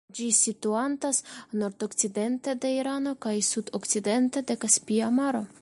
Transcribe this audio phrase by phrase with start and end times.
[0.17, 1.19] Ĝi situantas
[1.63, 5.45] nordokcidente de Irano kaj sudokcidente de Kaspia Maro.